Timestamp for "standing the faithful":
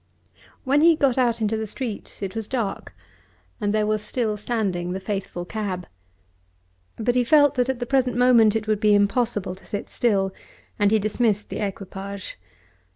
4.35-5.45